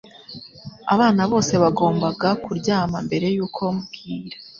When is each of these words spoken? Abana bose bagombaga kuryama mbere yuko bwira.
Abana 0.93 1.21
bose 1.31 1.53
bagombaga 1.63 2.29
kuryama 2.43 2.97
mbere 3.07 3.25
yuko 3.35 3.63
bwira. 3.83 4.37